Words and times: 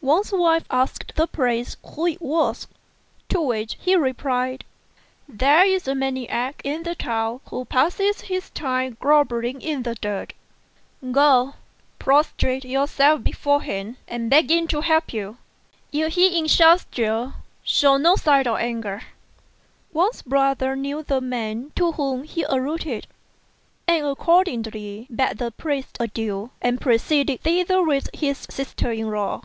Wang's 0.00 0.30
wife 0.30 0.64
asked 0.70 1.12
the 1.16 1.26
priest 1.26 1.76
who 1.84 2.06
it 2.06 2.22
was; 2.22 2.68
to 3.28 3.40
which 3.40 3.76
he 3.80 3.96
replied, 3.96 4.64
"There 5.28 5.64
is 5.64 5.88
a 5.88 5.94
maniac 5.96 6.62
in 6.62 6.84
the 6.84 6.94
town 6.94 7.40
who 7.50 7.64
passes 7.64 8.20
his 8.20 8.48
time 8.50 8.96
grovelling 9.00 9.60
in 9.60 9.82
the 9.82 9.96
dirt. 9.96 10.34
Go, 11.10 11.54
prostrate 11.98 12.64
yourself 12.64 13.24
before 13.24 13.60
him, 13.62 13.96
and 14.06 14.30
beg 14.30 14.52
him 14.52 14.68
to 14.68 14.82
help 14.82 15.12
you. 15.12 15.36
If 15.90 16.12
he 16.14 16.38
insults 16.38 16.86
you, 16.94 17.32
shew 17.64 17.98
no 17.98 18.14
sign 18.14 18.46
of 18.46 18.60
anger." 18.60 19.02
Wang's 19.92 20.22
brother 20.22 20.76
knew 20.76 21.02
the 21.02 21.20
man 21.20 21.72
to 21.74 21.90
whom 21.90 22.22
he 22.22 22.44
alluded, 22.44 23.08
and 23.88 24.06
accord 24.06 24.46
ingly 24.46 25.08
bade 25.14 25.38
the 25.38 25.50
priest 25.50 25.96
adieu, 25.98 26.50
and 26.62 26.80
proceeded 26.80 27.40
thither 27.42 27.82
with 27.82 28.08
his 28.14 28.46
sister 28.48 28.92
in 28.92 29.10
law. 29.10 29.42